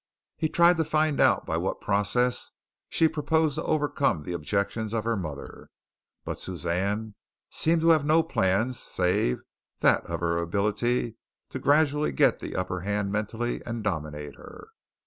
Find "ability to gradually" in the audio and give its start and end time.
10.39-12.11